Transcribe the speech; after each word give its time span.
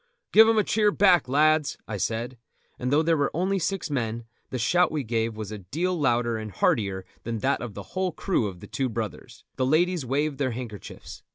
"Give 0.31 0.47
them 0.47 0.57
a 0.57 0.63
cheer 0.63 0.89
back, 0.89 1.29
lads," 1.29 1.77
I 1.87 1.97
said; 1.97 2.39
and 2.79 2.91
though 2.91 3.03
there 3.03 3.15
were 3.15 3.29
only 3.35 3.59
six 3.59 3.91
men, 3.91 4.25
the 4.49 4.57
shout 4.57 4.91
we 4.91 5.03
gave 5.03 5.35
was 5.35 5.51
a 5.51 5.59
deal 5.59 5.93
louder 5.95 6.37
and 6.39 6.49
heartier 6.51 7.05
than 7.21 7.37
that 7.41 7.61
of 7.61 7.75
the 7.75 7.83
whole 7.93 8.11
crew 8.11 8.47
of 8.47 8.61
The 8.61 8.67
Two 8.67 8.89
Brothers; 8.89 9.43
the 9.57 9.65
ladies 9.67 10.03
waved 10.03 10.39
their 10.39 10.53
handkerchiefs. 10.53 11.21